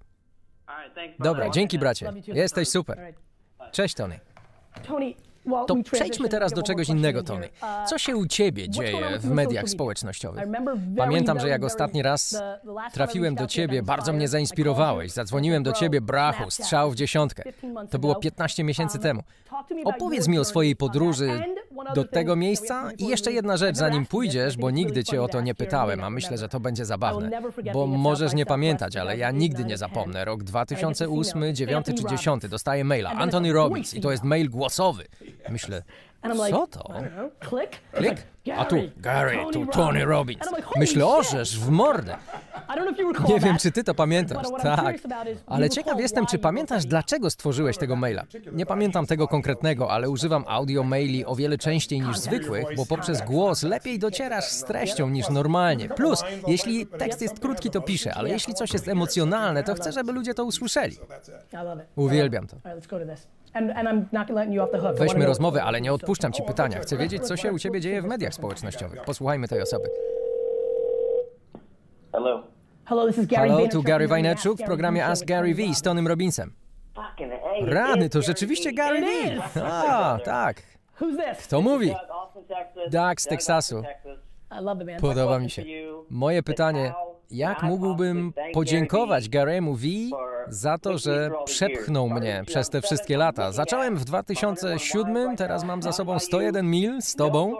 Dobra, 1.18 1.50
dzięki 1.50 1.78
bracie. 1.78 2.12
Jesteś 2.26 2.68
super. 2.68 3.14
Cześć 3.72 3.94
Tony. 3.94 4.20
To 5.66 5.76
przejdźmy 5.92 6.28
teraz 6.28 6.52
do 6.52 6.62
czegoś 6.62 6.88
innego, 6.88 7.22
Tony. 7.22 7.48
Uh, 7.62 7.88
Co 7.88 7.98
się 7.98 8.16
u 8.16 8.26
ciebie 8.26 8.68
dzieje 8.68 9.18
w 9.18 9.30
mediach 9.30 9.68
społecznościowych? 9.68 10.44
Pamiętam, 10.96 11.40
że 11.40 11.48
jak 11.48 11.64
ostatni 11.64 12.02
raz 12.02 12.42
trafiłem 12.92 13.34
do 13.34 13.46
ciebie, 13.46 13.82
bardzo 13.82 14.12
mnie 14.12 14.28
zainspirowałeś. 14.28 15.12
Zadzwoniłem 15.12 15.62
do 15.62 15.72
ciebie, 15.72 16.00
brachu, 16.00 16.50
strzał 16.50 16.90
w 16.90 16.94
dziesiątkę. 16.94 17.42
15 17.42 17.68
months 17.68 17.92
To 17.92 17.98
było 17.98 18.12
ago. 18.12 18.20
15 18.20 18.64
miesięcy 18.64 18.98
Um, 18.98 19.02
temu. 19.02 19.22
Opowiedz 19.84 20.28
mi 20.28 20.38
o 20.38 20.44
swojej 20.44 20.76
podróży 20.76 21.30
other 21.30 21.64
do 21.94 22.04
tego 22.04 22.36
miejsca 22.36 22.90
i 22.98 23.06
jeszcze 23.06 23.32
jedna 23.32 23.56
rzecz, 23.56 23.76
zanim 23.76 24.06
pójdziesz, 24.06 24.56
bo 24.56 24.70
nigdy 24.70 25.04
cię 25.04 25.22
o 25.22 25.28
to 25.28 25.40
nie 25.40 25.54
pytałem, 25.54 26.04
a 26.04 26.10
myślę, 26.10 26.38
że 26.38 26.48
to 26.48 26.60
będzie 26.60 26.84
zabawne. 26.84 27.40
Bo 27.72 27.86
możesz 27.86 28.34
nie 28.34 28.46
pamiętać, 28.46 28.96
ale 28.96 29.16
ja 29.16 29.28
2009 29.28 29.44
nigdy 29.44 29.64
nie 29.64 29.76
zapomnę. 29.76 30.24
Rok 30.24 30.42
10. 30.42 30.98
2008, 30.98 31.54
9 31.54 31.86
czy 31.86 31.92
Anthony 31.92 32.10
10. 32.10 32.26
Robbins. 32.26 32.50
Dostaję 32.50 32.84
maila. 32.84 33.10
Anthony 33.10 33.52
Robbins. 33.52 33.94
I 33.94 34.00
to 34.00 34.10
jest 34.10 34.24
mail 34.24 34.50
głosowy. 34.50 35.04
Myślę, 35.48 35.82
And 36.22 36.34
I'm 36.34 36.46
like, 36.46 36.50
co 36.56 36.66
to? 36.66 36.94
I 36.94 37.46
click. 37.98 38.26
A 38.52 38.64
tu 38.64 38.76
Gary, 38.96 39.38
tu 39.52 39.66
Tony 39.66 40.04
Robbins. 40.04 40.48
Myślę, 40.76 41.06
orzesz 41.06 41.60
w 41.60 41.70
mordę. 41.70 42.16
Nie 43.28 43.40
wiem, 43.40 43.58
czy 43.58 43.72
ty 43.72 43.84
to 43.84 43.94
pamiętasz. 43.94 44.46
Tak. 44.62 44.96
Ale 45.46 45.70
ciekaw 45.70 46.00
jestem, 46.00 46.26
czy 46.26 46.38
pamiętasz, 46.38 46.86
dlaczego 46.86 47.30
stworzyłeś 47.30 47.78
tego 47.78 47.96
maila. 47.96 48.24
Nie 48.52 48.66
pamiętam 48.66 49.06
tego 49.06 49.28
konkretnego, 49.28 49.90
ale 49.90 50.10
używam 50.10 50.44
audio 50.48 50.82
maili 50.82 51.24
o 51.24 51.34
wiele 51.34 51.58
częściej 51.58 52.00
niż 52.00 52.18
zwykłych, 52.18 52.66
bo 52.76 52.86
poprzez 52.86 53.22
głos 53.22 53.62
lepiej 53.62 53.98
docierasz 53.98 54.44
z 54.44 54.64
treścią 54.64 55.08
niż 55.10 55.30
normalnie. 55.30 55.88
Plus, 55.88 56.22
jeśli 56.46 56.86
tekst 56.86 57.22
jest 57.22 57.40
krótki, 57.40 57.70
to 57.70 57.80
piszę, 57.80 58.14
ale 58.14 58.30
jeśli 58.30 58.54
coś 58.54 58.72
jest 58.72 58.88
emocjonalne, 58.88 59.62
to 59.62 59.74
chcę, 59.74 59.92
żeby 59.92 60.12
ludzie 60.12 60.34
to 60.34 60.44
usłyszeli. 60.44 60.96
Uwielbiam 61.96 62.46
to. 62.46 62.56
Weźmy 64.94 65.26
rozmowę, 65.26 65.64
ale 65.64 65.80
nie 65.80 65.92
odpuszczam 65.92 66.32
ci 66.32 66.42
pytania. 66.42 66.80
Chcę 66.80 66.96
wiedzieć, 66.96 67.22
co 67.22 67.36
się 67.36 67.52
u 67.52 67.58
ciebie 67.58 67.80
dzieje 67.80 68.02
w 68.02 68.04
mediach 68.04 68.33
społecznościowych. 68.34 69.04
Posłuchajmy 69.04 69.48
tej 69.48 69.62
osoby. 69.62 69.88
Hello. 72.12 72.42
Hello, 72.84 73.06
this 73.06 73.18
is 73.18 73.26
Gary 73.26 73.48
Halo, 73.48 73.68
tu 73.68 73.82
Gary 73.82 74.08
w 74.56 74.64
programie 74.64 75.06
Ask 75.06 75.24
Gary 75.24 75.54
V 75.54 75.74
z 75.74 75.82
Tonym 75.82 76.08
Robbinsem. 76.08 76.52
Rany, 77.62 78.08
to 78.08 78.22
rzeczywiście 78.22 78.72
Gary 78.72 79.00
Gary 79.00 79.40
V. 79.54 79.64
A, 79.64 80.18
tak. 80.24 80.62
Who's 81.00 81.16
this? 81.16 81.48
To 81.48 81.62
mówi. 81.62 81.94
Doug, 82.90 83.20
z 83.20 83.24
Teksasu. 83.24 83.82
Podoba 85.00 85.38
mi 85.38 85.50
się. 85.50 85.64
Moje 86.10 86.42
pytanie, 86.42 86.94
jak 87.30 87.62
mógłbym 87.62 88.32
podziękować 88.52 89.28
Garemu 89.28 89.74
V 89.74 89.86
za 90.48 90.78
to, 90.78 90.98
że 90.98 91.30
przepchnął 91.44 92.08
mnie 92.08 92.42
przez 92.46 92.70
te 92.70 92.80
wszystkie 92.80 93.16
lata? 93.16 93.52
Zacząłem 93.52 93.96
w 93.96 94.04
2007, 94.04 95.36
teraz 95.36 95.64
mam 95.64 95.82
za 95.82 95.92
sobą 95.92 96.18
101 96.18 96.70
mil 96.70 97.02
z 97.02 97.14
tobą. 97.14 97.54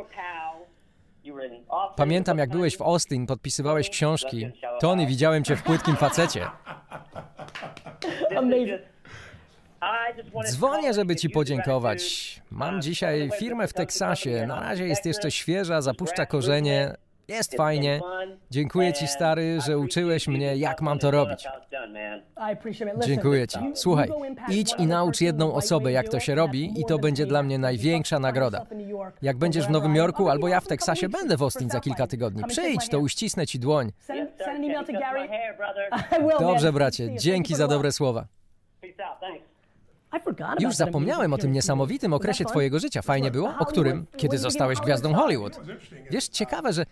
Pamiętam, 1.96 2.38
jak 2.38 2.50
byłeś 2.50 2.76
w 2.76 2.82
Austin, 2.82 3.26
podpisywałeś 3.26 3.90
książki. 3.90 4.50
Tony, 4.80 5.06
widziałem 5.06 5.44
cię 5.44 5.56
w 5.56 5.62
płytkim 5.62 5.96
facecie. 5.96 6.46
Dzwonię, 10.44 10.94
żeby 10.94 11.16
ci 11.16 11.30
podziękować. 11.30 12.02
Mam 12.50 12.82
dzisiaj 12.82 13.30
firmę 13.38 13.68
w 13.68 13.72
Teksasie. 13.72 14.46
Na 14.46 14.60
razie 14.60 14.86
jest 14.86 15.06
jeszcze 15.06 15.30
świeża, 15.30 15.80
zapuszcza 15.80 16.26
korzenie. 16.26 16.94
Jest 17.28 17.56
fajnie. 17.56 18.00
Dziękuję 18.50 18.92
ci, 18.92 19.06
stary, 19.06 19.58
że 19.66 19.78
uczyłeś 19.78 20.28
mnie, 20.28 20.56
jak 20.56 20.82
mam 20.82 20.98
to 20.98 21.10
robić. 21.10 21.48
Dziękuję 23.06 23.48
ci. 23.48 23.58
Słuchaj, 23.74 24.08
idź 24.48 24.74
i 24.78 24.86
naucz 24.86 25.20
jedną 25.20 25.54
osobę, 25.54 25.92
jak 25.92 26.08
to 26.08 26.20
się 26.20 26.34
robi 26.34 26.80
i 26.80 26.84
to 26.84 26.98
będzie 26.98 27.26
dla 27.26 27.42
mnie 27.42 27.58
największa 27.58 28.18
nagroda. 28.18 28.66
Jak 29.22 29.36
będziesz 29.36 29.66
w 29.66 29.70
Nowym. 29.70 29.94
Jorku 29.94 30.28
albo 30.28 30.48
ja 30.48 30.60
w 30.60 30.66
Teksasie, 30.66 31.08
będę 31.08 31.36
w 31.36 31.42
Austin 31.42 31.70
za 31.70 31.80
kilka 31.80 32.06
tygodni. 32.06 32.44
Przyjdź, 32.48 32.88
to 32.88 32.98
uścisnę 32.98 33.46
ci 33.46 33.58
dłoń. 33.58 33.92
Dobrze, 36.40 36.72
bracie, 36.72 37.16
dzięki 37.16 37.54
za 37.54 37.68
dobre 37.68 37.92
słowa. 37.92 38.26
Już 40.58 40.74
zapomniałem 40.74 41.32
o 41.32 41.38
tym 41.38 41.52
niesamowitym 41.52 42.12
okresie 42.12 42.44
twojego 42.44 42.78
życia. 42.78 43.02
Fajnie 43.02 43.30
było? 43.30 43.54
O 43.58 43.66
którym? 43.66 44.06
Kiedy 44.16 44.38
zostałeś 44.38 44.80
gwiazdą 44.80 45.14
Hollywood. 45.14 45.60
Wiesz, 46.10 46.28
ciekawe, 46.28 46.72
że 46.72 46.86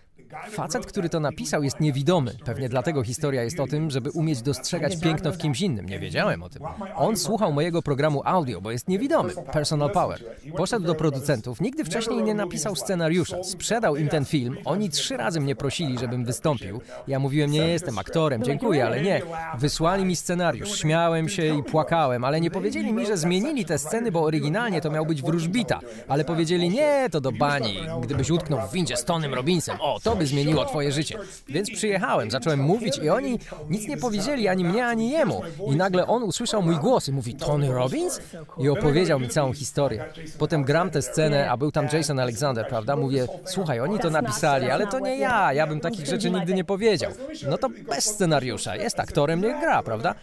facet, 0.50 0.86
który 0.86 1.08
to 1.08 1.20
napisał, 1.20 1.62
jest 1.62 1.80
niewidomy. 1.80 2.34
Pewnie 2.44 2.68
dlatego 2.68 3.04
historia 3.04 3.42
jest 3.42 3.60
o 3.60 3.66
tym, 3.66 3.90
żeby 3.90 4.10
umieć 4.10 4.42
dostrzegać 4.42 5.00
piękno 5.00 5.32
w 5.32 5.38
kimś 5.38 5.60
innym. 5.60 5.86
Nie 5.86 5.98
wiedziałem 5.98 6.42
o 6.42 6.48
tym. 6.48 6.62
On 6.96 7.16
słuchał 7.16 7.52
mojego 7.52 7.82
programu 7.82 8.22
audio, 8.24 8.60
bo 8.60 8.70
jest 8.70 8.88
niewidomy. 8.88 9.32
Personal 9.52 9.90
Power. 9.90 10.24
Poszedł 10.56 10.86
do 10.86 10.94
producentów. 10.94 11.60
Nigdy 11.60 11.84
wcześniej 11.84 12.22
nie 12.22 12.34
napisał 12.34 12.76
scenariusza. 12.76 13.44
Sprzedał 13.44 13.96
im 13.96 14.08
ten 14.08 14.24
film. 14.24 14.56
Oni 14.64 14.90
trzy 14.90 15.16
razy 15.16 15.40
mnie 15.40 15.56
prosili, 15.56 15.98
żebym 15.98 16.24
wystąpił. 16.24 16.80
Ja 17.08 17.18
mówiłem, 17.18 17.50
nie 17.50 17.68
jestem 17.68 17.98
aktorem, 17.98 18.42
dziękuję, 18.42 18.86
ale 18.86 19.02
nie. 19.02 19.22
Wysłali 19.58 20.04
mi 20.04 20.16
scenariusz. 20.16 20.78
Śmiałem 20.78 21.28
się 21.28 21.58
i 21.58 21.62
płakałem, 21.62 22.24
ale 22.24 22.40
nie 22.40 22.50
powiedzieli 22.50 22.92
mi, 22.92 23.06
że 23.06 23.16
zmienili 23.16 23.64
te 23.64 23.78
sceny, 23.78 24.12
bo 24.12 24.22
oryginalnie 24.22 24.80
to 24.80 24.90
miał 24.90 25.06
być 25.06 25.22
wróżbita. 25.22 25.80
Ale 26.08 26.24
powiedzieli, 26.24 26.68
nie, 26.68 27.08
to 27.10 27.20
do 27.20 27.32
bani. 27.32 27.78
Gdybyś 28.02 28.30
utknął 28.30 28.68
w 28.68 28.72
windzie 28.72 28.96
z 28.96 29.04
Tonym 29.04 29.34
Robbinsem, 29.34 29.76
o, 29.80 30.00
to 30.02 30.16
by 30.16 30.21
zmieniło 30.26 30.64
twoje 30.64 30.92
życie. 30.92 31.18
Więc 31.48 31.70
przyjechałem, 31.70 32.30
zacząłem 32.30 32.60
mówić 32.60 32.98
i 32.98 33.08
oni 33.08 33.38
nic 33.70 33.88
nie 33.88 33.96
powiedzieli 33.96 34.48
ani 34.48 34.64
mnie, 34.64 34.86
ani 34.86 35.10
jemu. 35.10 35.42
I 35.66 35.76
nagle 35.76 36.06
on 36.06 36.22
usłyszał 36.22 36.62
mój 36.62 36.76
głos 36.76 37.08
i 37.08 37.12
mówi, 37.12 37.34
Tony 37.34 37.72
Robbins? 37.72 38.20
I 38.58 38.68
opowiedział 38.68 39.20
mi 39.20 39.28
całą 39.28 39.52
historię. 39.52 40.04
Potem 40.38 40.64
gram 40.64 40.90
tę 40.90 41.02
scenę, 41.02 41.50
a 41.50 41.56
był 41.56 41.72
tam 41.72 41.88
Jason 41.92 42.18
Alexander, 42.18 42.68
prawda? 42.68 42.96
Mówię, 42.96 43.26
słuchaj, 43.44 43.80
oni 43.80 43.98
to 43.98 44.10
napisali, 44.10 44.70
ale 44.70 44.86
to 44.86 44.98
nie 44.98 45.18
ja, 45.18 45.52
ja 45.52 45.66
bym 45.66 45.80
takich 45.80 46.06
rzeczy 46.06 46.30
nigdy 46.30 46.54
nie 46.54 46.64
powiedział. 46.64 47.12
No 47.48 47.58
to 47.58 47.68
bez 47.68 48.04
scenariusza, 48.04 48.76
jest 48.76 49.00
aktorem, 49.00 49.40
niech 49.40 49.60
gra, 49.60 49.82
prawda? 49.82 50.14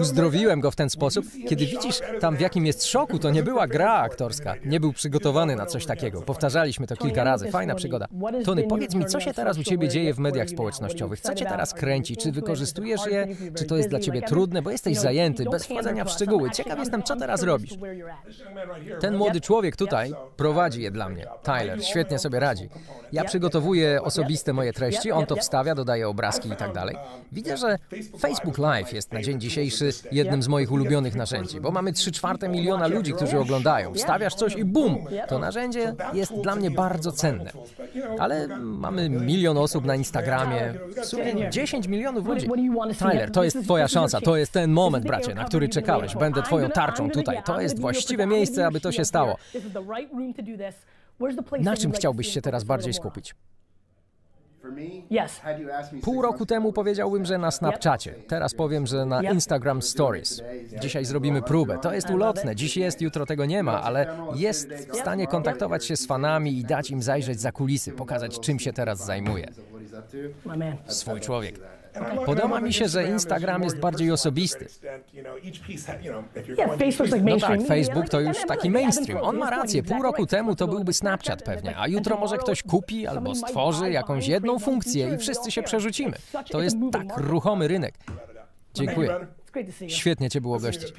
Uzdrowiłem 0.00 0.60
go 0.60 0.70
w 0.70 0.76
ten 0.76 0.90
sposób. 0.90 1.24
Kiedy 1.48 1.66
widzisz 1.66 2.00
tam, 2.20 2.36
w 2.36 2.40
jakim 2.40 2.66
jest 2.66 2.84
szoku, 2.84 3.18
to 3.18 3.30
nie 3.30 3.42
była 3.42 3.66
gra 3.66 3.92
aktorska. 3.92 4.54
Nie 4.64 4.80
był 4.80 4.92
przygotowany 4.92 5.56
na 5.56 5.66
coś 5.66 5.86
takiego. 5.86 6.22
Powtarzaliśmy 6.22 6.86
to 6.86 6.96
kilka 6.96 7.24
razy. 7.24 7.50
Fajna 7.50 7.74
przygoda. 7.74 8.08
Tony, 8.44 8.62
powiedz 8.62 8.94
mi, 8.94 9.06
co 9.06 9.20
się 9.20 9.34
teraz 9.34 9.58
u 9.58 9.64
ciebie 9.64 9.88
dzieje 9.88 10.14
w 10.14 10.18
mediach 10.18 10.48
społecznościowych? 10.48 11.20
Co 11.20 11.34
cię 11.34 11.44
teraz 11.44 11.74
kręci? 11.74 12.16
Czy 12.16 12.32
wykorzystujesz 12.32 13.06
je? 13.06 13.26
Czy 13.54 13.64
to 13.64 13.76
jest 13.76 13.88
dla 13.88 14.00
ciebie 14.00 14.22
trudne? 14.22 14.62
Bo 14.62 14.70
jesteś 14.70 14.98
zajęty, 14.98 15.44
bez 15.44 15.64
wchodzenia 15.64 16.04
w 16.04 16.10
szczegóły. 16.10 16.50
Ciekaw 16.50 16.78
jestem, 16.78 17.02
co 17.02 17.16
teraz 17.16 17.42
robisz. 17.42 17.72
Ten 19.00 19.16
młody 19.16 19.40
człowiek 19.40 19.76
tutaj 19.76 20.14
prowadzi 20.36 20.82
je 20.82 20.90
dla 20.90 21.08
mnie. 21.08 21.26
Tyler, 21.42 21.84
świetnie 21.84 22.18
sobie 22.18 22.40
radzi. 22.40 22.68
Ja 23.12 23.24
przygotowuję 23.24 24.02
osobiste 24.02 24.52
moje 24.52 24.72
treści, 24.72 25.12
on 25.12 25.26
to 25.26 25.36
wstawia, 25.36 25.74
dodaje 25.74 26.08
obrazki 26.08 26.48
i 26.48 26.56
tak 26.56 26.72
dalej. 26.72 26.96
Widzę, 27.32 27.56
że 27.56 27.78
Facebook 28.18 28.58
Live 28.58 28.92
jest 28.92 29.12
na 29.12 29.22
dzień 29.32 29.40
dzisiejszy 29.40 29.90
jednym 30.12 30.42
z 30.42 30.48
moich 30.48 30.72
ulubionych 30.72 31.14
narzędzi, 31.14 31.60
bo 31.60 31.70
mamy 31.70 31.92
3 31.92 32.12
czwarte 32.12 32.48
miliona 32.48 32.86
ludzi, 32.86 33.12
którzy 33.12 33.38
oglądają. 33.38 33.94
Wstawiasz 33.94 34.34
coś 34.34 34.56
i 34.56 34.64
bum! 34.64 35.04
To 35.28 35.38
narzędzie 35.38 35.94
jest 36.12 36.34
dla 36.42 36.56
mnie 36.56 36.70
bardzo 36.70 37.12
cenne. 37.12 37.52
Ale 38.18 38.48
mamy 38.58 39.10
milion 39.10 39.58
osób 39.58 39.84
na 39.84 39.96
Instagramie, 39.96 40.74
w 41.02 41.04
sumie 41.04 41.50
10 41.50 41.88
milionów 41.88 42.26
ludzi. 42.26 42.48
Tyler, 42.98 43.30
to 43.30 43.44
jest 43.44 43.64
twoja 43.64 43.88
szansa, 43.88 44.20
to 44.20 44.36
jest 44.36 44.52
ten 44.52 44.70
moment, 44.70 45.06
bracie, 45.06 45.34
na 45.34 45.44
który 45.44 45.68
czekałeś. 45.68 46.16
Będę 46.16 46.42
twoją 46.42 46.70
tarczą 46.70 47.10
tutaj. 47.10 47.42
To 47.44 47.60
jest 47.60 47.80
właściwe 47.80 48.26
miejsce, 48.26 48.66
aby 48.66 48.80
to 48.80 48.92
się 48.92 49.04
stało. 49.04 49.36
Na 51.60 51.76
czym 51.76 51.92
chciałbyś 51.92 52.28
się 52.28 52.42
teraz 52.42 52.64
bardziej 52.64 52.94
skupić? 52.94 53.34
Pół 56.02 56.22
roku 56.22 56.46
temu 56.46 56.72
powiedziałbym, 56.72 57.24
że 57.24 57.38
na 57.38 57.50
Snapchacie. 57.50 58.14
Teraz 58.28 58.54
powiem, 58.54 58.86
że 58.86 59.06
na 59.06 59.22
Instagram 59.22 59.82
Stories. 59.82 60.42
Dzisiaj 60.80 61.04
zrobimy 61.04 61.42
próbę. 61.42 61.78
To 61.78 61.94
jest 61.94 62.10
ulotne. 62.10 62.56
Dziś 62.56 62.76
jest, 62.76 63.00
jutro 63.00 63.26
tego 63.26 63.44
nie 63.44 63.62
ma, 63.62 63.82
ale 63.82 64.16
jest 64.34 64.68
w 64.72 64.96
stanie 64.96 65.26
kontaktować 65.26 65.84
się 65.84 65.96
z 65.96 66.06
fanami 66.06 66.58
i 66.58 66.64
dać 66.64 66.90
im 66.90 67.02
zajrzeć 67.02 67.40
za 67.40 67.52
kulisy, 67.52 67.92
pokazać 67.92 68.40
czym 68.40 68.58
się 68.58 68.72
teraz 68.72 69.04
zajmuje. 69.04 69.48
Swój 70.86 71.20
człowiek. 71.20 71.81
Podoba 72.26 72.60
mi 72.60 72.72
się, 72.72 72.88
że 72.88 73.04
Instagram 73.04 73.62
jest 73.62 73.78
bardziej 73.78 74.10
osobisty. 74.10 74.66
No 77.22 77.38
tak, 77.40 77.62
Facebook 77.68 78.08
to 78.08 78.20
już 78.20 78.36
taki 78.48 78.70
mainstream. 78.70 79.20
On 79.22 79.36
ma 79.36 79.50
rację. 79.50 79.82
Pół 79.82 80.02
roku 80.02 80.26
temu 80.26 80.56
to 80.56 80.68
byłby 80.68 80.92
Snapchat 80.92 81.42
pewnie, 81.42 81.78
a 81.78 81.88
jutro 81.88 82.18
może 82.18 82.38
ktoś 82.38 82.62
kupi 82.62 83.06
albo 83.06 83.34
stworzy 83.34 83.90
jakąś 83.90 84.28
jedną 84.28 84.58
funkcję 84.58 85.14
i 85.14 85.18
wszyscy 85.18 85.50
się 85.50 85.62
przerzucimy. 85.62 86.16
To 86.50 86.62
jest 86.62 86.76
tak 86.92 87.16
ruchomy 87.16 87.68
rynek. 87.68 87.94
Dziękuję. 88.74 89.26
Świetnie 89.88 90.30
Cię 90.30 90.40
było 90.40 90.58
gościć. 90.58 90.92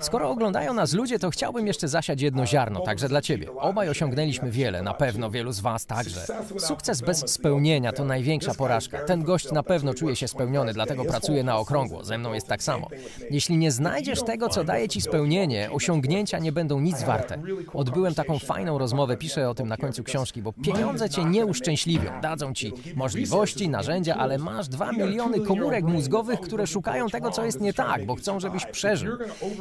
Skoro 0.00 0.30
oglądają 0.30 0.74
nas 0.74 0.92
ludzie, 0.92 1.18
to 1.18 1.30
chciałbym 1.30 1.66
jeszcze 1.66 1.88
zasiać 1.88 2.22
jedno 2.22 2.46
ziarno, 2.46 2.80
także 2.80 3.08
dla 3.08 3.22
Ciebie. 3.22 3.52
Obaj 3.52 3.88
osiągnęliśmy 3.88 4.50
wiele, 4.50 4.82
na 4.82 4.94
pewno 4.94 5.30
wielu 5.30 5.52
z 5.52 5.60
Was 5.60 5.86
także. 5.86 6.20
Sukces 6.58 7.00
bez 7.00 7.30
spełnienia 7.30 7.92
to 7.92 8.04
największa 8.04 8.54
porażka. 8.54 8.98
Ten 8.98 9.22
gość 9.22 9.52
na 9.52 9.62
pewno 9.62 9.94
czuje 9.94 10.16
się 10.16 10.28
spełniony, 10.28 10.72
dlatego 10.72 11.04
pracuje 11.04 11.44
na 11.44 11.58
okrągło. 11.58 12.04
Ze 12.04 12.18
mną 12.18 12.32
jest 12.32 12.46
tak 12.46 12.62
samo. 12.62 12.88
Jeśli 13.30 13.56
nie 13.56 13.72
znajdziesz 13.72 14.22
tego, 14.22 14.48
co 14.48 14.64
daje 14.64 14.88
Ci 14.88 15.00
spełnienie, 15.00 15.68
osiągnięcia 15.72 16.38
nie 16.38 16.52
będą 16.52 16.80
nic 16.80 17.02
warte. 17.02 17.38
Odbyłem 17.74 18.14
taką 18.14 18.38
fajną 18.38 18.78
rozmowę, 18.78 19.16
piszę 19.16 19.50
o 19.50 19.54
tym 19.54 19.68
na 19.68 19.76
końcu 19.76 20.04
książki, 20.04 20.42
bo 20.42 20.52
pieniądze 20.52 21.10
Cię 21.10 21.24
nie 21.24 21.46
uszczęśliwią. 21.46 22.20
Dadzą 22.22 22.54
Ci 22.54 22.72
możliwości, 22.96 23.68
narzędzia, 23.68 24.16
ale 24.16 24.38
masz 24.38 24.68
dwa 24.68 24.92
miliony 24.92 25.40
komórek 25.40 25.84
mózgowych, 25.84 26.40
które 26.40 26.66
szukają 26.66 27.08
tego, 27.08 27.30
co 27.30 27.44
jest 27.44 27.60
nie 27.60 27.72
tak, 27.72 27.97
bo 28.06 28.14
chcą, 28.14 28.40
żebyś 28.40 28.66
przeżył. 28.66 29.16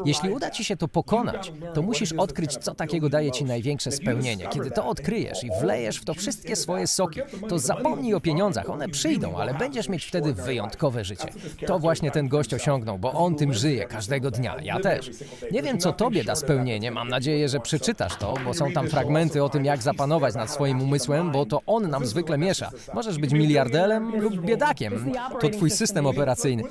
Jeśli 0.05 0.29
uda 0.29 0.51
Ci 0.51 0.63
się 0.63 0.77
to 0.77 0.87
pokonać, 0.87 1.53
to 1.73 1.81
musisz 1.81 2.13
odkryć, 2.13 2.57
co 2.57 2.75
takiego 2.75 3.09
daje 3.09 3.31
Ci 3.31 3.45
największe 3.45 3.91
spełnienie. 3.91 4.47
Kiedy 4.47 4.71
to 4.71 4.87
odkryjesz 4.87 5.43
i 5.43 5.49
wlejesz 5.61 5.97
w 5.97 6.05
to 6.05 6.13
wszystkie 6.13 6.55
swoje 6.55 6.87
soki, 6.87 7.19
to 7.49 7.59
zapomnij 7.59 8.13
o 8.13 8.19
pieniądzach, 8.19 8.69
one 8.69 8.89
przyjdą, 8.89 9.37
ale 9.37 9.53
będziesz 9.53 9.89
mieć 9.89 10.05
wtedy 10.05 10.33
wyjątkowe 10.33 11.05
życie. 11.05 11.27
To 11.67 11.79
właśnie 11.79 12.11
ten 12.11 12.27
gość 12.27 12.53
osiągnął, 12.53 12.97
bo 12.97 13.11
on 13.11 13.35
tym 13.35 13.53
żyje 13.53 13.85
każdego 13.85 14.31
dnia, 14.31 14.55
ja 14.61 14.79
też. 14.79 15.11
Nie 15.51 15.61
wiem, 15.61 15.79
co 15.79 15.93
Tobie 15.93 16.23
da 16.23 16.35
spełnienie, 16.35 16.91
mam 16.91 17.07
nadzieję, 17.07 17.49
że 17.49 17.59
przeczytasz 17.59 18.15
to, 18.15 18.33
bo 18.45 18.53
są 18.53 18.71
tam 18.71 18.87
fragmenty 18.87 19.43
o 19.43 19.49
tym, 19.49 19.65
jak 19.65 19.81
zapanować 19.81 20.35
nad 20.35 20.51
swoim 20.51 20.81
umysłem, 20.81 21.31
bo 21.31 21.45
to 21.45 21.61
on 21.65 21.89
nam 21.89 22.05
zwykle 22.05 22.37
miesza. 22.37 22.69
Możesz 22.93 23.17
być 23.17 23.33
miliarderem 23.33 24.21
lub 24.21 24.41
biedakiem, 24.41 25.13
to 25.39 25.49
Twój 25.49 25.69
system 25.69 26.05
operacyjny. 26.05 26.63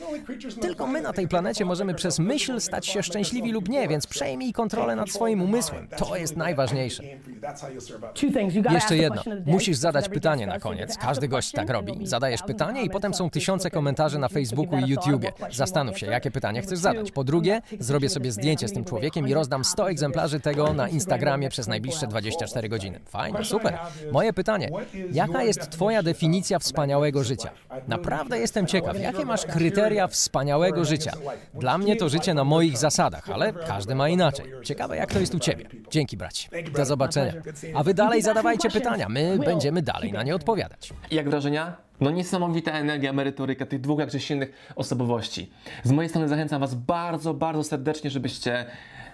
Tylko 0.61 0.87
my 0.87 1.00
na 1.00 1.12
tej 1.12 1.28
planecie 1.28 1.55
możemy 1.64 1.94
przez 1.94 2.18
myśl 2.18 2.60
stać 2.60 2.86
się 2.86 3.02
szczęśliwi 3.02 3.52
lub 3.52 3.68
nie, 3.68 3.88
więc 3.88 4.06
przejmij 4.06 4.52
kontrolę 4.52 4.96
nad 4.96 5.10
swoim 5.10 5.42
umysłem. 5.42 5.88
To 5.96 6.16
jest 6.16 6.36
najważniejsze. 6.36 7.02
Jeszcze 8.70 8.96
jedno. 8.96 9.22
Musisz 9.46 9.76
zadać 9.76 10.08
pytanie 10.08 10.46
na 10.46 10.60
koniec. 10.60 10.98
Każdy 10.98 11.28
gość 11.28 11.52
tak 11.52 11.70
robi. 11.70 12.06
Zadajesz 12.06 12.42
pytanie 12.42 12.82
i 12.82 12.90
potem 12.90 13.14
są 13.14 13.30
tysiące 13.30 13.70
komentarzy 13.70 14.18
na 14.18 14.28
Facebook, 14.28 14.56
Facebooku 14.56 14.86
i 14.86 14.90
YouTubie. 14.90 15.32
Zastanów 15.52 15.98
się, 15.98 16.06
jakie 16.06 16.30
pytanie 16.30 16.62
chcesz 16.62 16.78
zadać. 16.78 17.12
Po 17.12 17.25
drugie, 17.25 17.62
zrobię 17.80 18.08
sobie 18.08 18.32
zdjęcie 18.32 18.68
z 18.68 18.72
tym 18.72 18.84
człowiekiem 18.84 19.28
i 19.28 19.34
rozdam 19.34 19.64
100 19.64 19.90
egzemplarzy 19.90 20.40
tego 20.40 20.72
na 20.72 20.88
Instagramie 20.88 21.48
przez 21.48 21.66
najbliższe 21.66 22.06
24 22.06 22.68
godziny. 22.68 23.00
Fajnie, 23.06 23.44
super. 23.44 23.78
Moje 24.12 24.32
pytanie. 24.32 24.70
Jaka 25.12 25.42
jest 25.42 25.70
Twoja 25.70 26.02
definicja 26.02 26.58
wspaniałego 26.58 27.25
życia? 27.25 27.50
Naprawdę 27.88 28.38
jestem 28.38 28.66
ciekaw, 28.66 29.00
jakie 29.00 29.25
masz 29.25 29.46
kryteria 29.46 30.08
wspaniałego 30.08 30.84
życia? 30.84 31.12
Dla 31.54 31.78
mnie 31.78 31.96
to 31.96 32.08
życie 32.08 32.34
na 32.34 32.44
moich 32.44 32.78
zasadach, 32.78 33.30
ale 33.30 33.52
każdy 33.52 33.94
ma 33.94 34.08
inaczej. 34.08 34.46
Ciekawe, 34.64 34.96
jak 34.96 35.12
to 35.12 35.18
jest 35.18 35.34
u 35.34 35.38
Ciebie. 35.38 35.66
Dzięki, 35.90 36.16
bracie. 36.16 36.48
Do 36.72 36.84
zobaczenia. 36.84 37.32
A 37.74 37.82
Wy 37.82 37.94
dalej 37.94 38.22
zadawajcie 38.22 38.70
pytania, 38.70 39.08
my 39.08 39.38
będziemy 39.38 39.82
dalej 39.82 40.12
na 40.12 40.22
nie 40.22 40.34
odpowiadać. 40.34 40.92
Jak 41.10 41.30
wrażenia? 41.30 41.76
No 42.00 42.10
niesamowita 42.10 42.72
energia, 42.72 43.12
merytoryka 43.12 43.66
tych 43.66 43.80
dwóch 43.80 43.98
jakże 44.00 44.20
silnych 44.20 44.72
osobowości. 44.74 45.50
Z 45.84 45.92
mojej 45.92 46.08
strony 46.08 46.28
zachęcam 46.28 46.60
Was 46.60 46.74
bardzo, 46.74 47.34
bardzo 47.34 47.64
serdecznie, 47.64 48.10
żebyście 48.10 48.66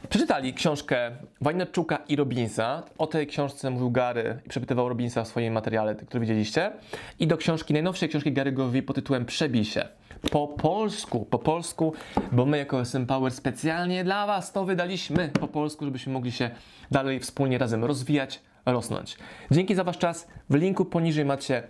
przeczytali 0.08 0.54
książkę 0.54 1.10
Wajneczuka 1.40 1.98
i 2.08 2.16
Robinsa. 2.16 2.82
O 2.98 3.06
tej 3.06 3.26
książce 3.26 3.70
mówił 3.70 3.90
Gary 3.90 4.38
i 4.46 4.48
przepytywał 4.48 4.88
Robinsa 4.88 5.24
w 5.24 5.28
swoim 5.28 5.52
materiale, 5.52 5.94
który 5.94 6.20
widzieliście. 6.20 6.72
I 7.18 7.26
do 7.26 7.36
książki, 7.36 7.72
najnowszej 7.72 8.08
książki 8.08 8.32
Gary'ego 8.32 8.82
pod 8.82 8.96
tytułem 8.96 9.24
Przebij 9.24 9.64
się. 9.64 9.88
Po 10.30 10.48
polsku, 10.48 11.24
po 11.24 11.38
polsku, 11.38 11.92
bo 12.32 12.46
my 12.46 12.58
jako 12.58 12.80
SM 12.80 13.06
Power 13.06 13.32
specjalnie 13.32 14.04
dla 14.04 14.26
Was 14.26 14.52
to 14.52 14.64
wydaliśmy 14.64 15.28
po 15.28 15.48
polsku, 15.48 15.84
żebyśmy 15.84 16.12
mogli 16.12 16.32
się 16.32 16.50
dalej 16.90 17.20
wspólnie 17.20 17.58
razem 17.58 17.84
rozwijać, 17.84 18.40
rosnąć. 18.66 19.16
Dzięki 19.50 19.74
za 19.74 19.84
Wasz 19.84 19.98
czas. 19.98 20.28
W 20.50 20.54
linku 20.54 20.84
poniżej 20.84 21.24
macie 21.24 21.62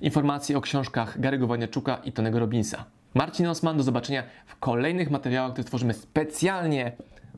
informacje 0.00 0.58
o 0.58 0.60
książkach 0.60 1.20
Gary'ego 1.20 1.46
Wojnaczuka 1.46 2.00
i 2.04 2.12
Tonego 2.12 2.38
Robinsa. 2.38 2.84
Marcin 3.14 3.46
Osman, 3.46 3.76
do 3.76 3.82
zobaczenia 3.82 4.22
w 4.46 4.56
kolejnych 4.56 5.10
materiałach, 5.10 5.52
które 5.52 5.64
tworzymy 5.64 5.94
specjalnie 5.94 6.92